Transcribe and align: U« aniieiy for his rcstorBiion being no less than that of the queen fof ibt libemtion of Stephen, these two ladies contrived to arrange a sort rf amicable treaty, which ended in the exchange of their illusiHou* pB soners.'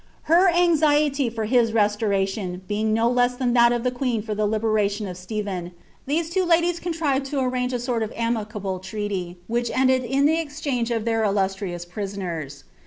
U« 0.29 0.33
aniieiy 0.33 1.31
for 1.31 1.45
his 1.45 1.71
rcstorBiion 1.73 2.61
being 2.67 2.91
no 2.91 3.07
less 3.07 3.35
than 3.35 3.53
that 3.53 3.71
of 3.71 3.83
the 3.83 3.91
queen 3.91 4.23
fof 4.23 4.35
ibt 4.37 4.59
libemtion 4.59 5.07
of 5.07 5.15
Stephen, 5.15 5.73
these 6.07 6.31
two 6.31 6.43
ladies 6.43 6.79
contrived 6.79 7.27
to 7.27 7.39
arrange 7.39 7.71
a 7.71 7.77
sort 7.77 8.01
rf 8.01 8.11
amicable 8.19 8.79
treaty, 8.79 9.37
which 9.45 9.69
ended 9.69 10.03
in 10.03 10.25
the 10.25 10.39
exchange 10.39 10.89
of 10.89 11.05
their 11.05 11.21
illusiHou* 11.21 11.85
pB 11.87 11.93
soners.' 12.17 12.63